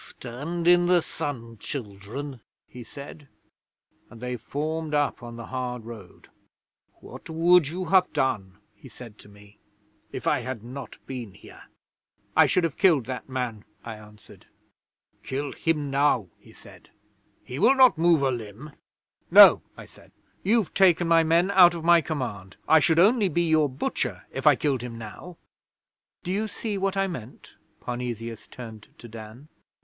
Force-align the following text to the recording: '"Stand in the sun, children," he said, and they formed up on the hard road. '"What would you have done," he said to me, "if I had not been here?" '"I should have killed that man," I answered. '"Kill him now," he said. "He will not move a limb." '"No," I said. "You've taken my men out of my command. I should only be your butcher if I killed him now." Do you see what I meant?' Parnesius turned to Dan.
'"Stand 0.03 0.67
in 0.67 0.87
the 0.87 0.99
sun, 0.99 1.59
children," 1.59 2.41
he 2.67 2.83
said, 2.83 3.27
and 4.09 4.19
they 4.19 4.35
formed 4.35 4.95
up 4.95 5.21
on 5.21 5.35
the 5.35 5.45
hard 5.45 5.85
road. 5.85 6.27
'"What 6.95 7.29
would 7.29 7.67
you 7.67 7.85
have 7.85 8.11
done," 8.11 8.57
he 8.73 8.89
said 8.89 9.19
to 9.19 9.29
me, 9.29 9.59
"if 10.11 10.25
I 10.25 10.39
had 10.39 10.63
not 10.63 10.97
been 11.05 11.35
here?" 11.35 11.65
'"I 12.35 12.47
should 12.47 12.63
have 12.63 12.77
killed 12.79 13.05
that 13.05 13.29
man," 13.29 13.63
I 13.85 13.93
answered. 13.95 14.47
'"Kill 15.21 15.51
him 15.51 15.91
now," 15.91 16.29
he 16.39 16.51
said. 16.51 16.89
"He 17.43 17.59
will 17.59 17.75
not 17.75 17.95
move 17.95 18.23
a 18.23 18.31
limb." 18.31 18.71
'"No," 19.29 19.61
I 19.77 19.85
said. 19.85 20.11
"You've 20.41 20.73
taken 20.73 21.07
my 21.07 21.21
men 21.21 21.51
out 21.51 21.75
of 21.75 21.83
my 21.83 22.01
command. 22.01 22.57
I 22.67 22.79
should 22.79 22.97
only 22.97 23.29
be 23.29 23.47
your 23.47 23.69
butcher 23.69 24.23
if 24.31 24.47
I 24.47 24.55
killed 24.55 24.81
him 24.81 24.97
now." 24.97 25.37
Do 26.23 26.31
you 26.31 26.47
see 26.47 26.75
what 26.75 26.97
I 26.97 27.05
meant?' 27.05 27.53
Parnesius 27.79 28.47
turned 28.47 28.87
to 28.97 29.07
Dan. 29.07 29.47